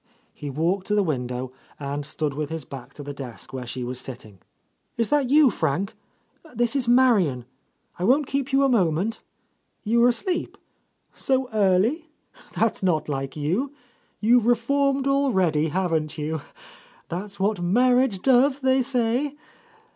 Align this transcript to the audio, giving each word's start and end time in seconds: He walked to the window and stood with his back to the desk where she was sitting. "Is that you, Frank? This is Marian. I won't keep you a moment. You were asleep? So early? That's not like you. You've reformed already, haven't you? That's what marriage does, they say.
He 0.33 0.49
walked 0.49 0.87
to 0.87 0.95
the 0.95 1.03
window 1.03 1.51
and 1.79 2.03
stood 2.03 2.33
with 2.33 2.49
his 2.49 2.65
back 2.65 2.91
to 2.95 3.03
the 3.03 3.13
desk 3.13 3.53
where 3.53 3.67
she 3.67 3.83
was 3.83 4.01
sitting. 4.01 4.39
"Is 4.97 5.11
that 5.11 5.29
you, 5.29 5.51
Frank? 5.51 5.93
This 6.55 6.75
is 6.75 6.87
Marian. 6.87 7.45
I 7.99 8.03
won't 8.05 8.25
keep 8.25 8.51
you 8.51 8.63
a 8.63 8.67
moment. 8.67 9.21
You 9.83 9.99
were 9.99 10.07
asleep? 10.09 10.57
So 11.13 11.49
early? 11.53 12.09
That's 12.53 12.81
not 12.81 13.09
like 13.09 13.35
you. 13.37 13.75
You've 14.19 14.47
reformed 14.47 15.05
already, 15.05 15.67
haven't 15.67 16.17
you? 16.17 16.41
That's 17.09 17.39
what 17.39 17.61
marriage 17.61 18.23
does, 18.23 18.61
they 18.61 18.81
say. 18.81 19.35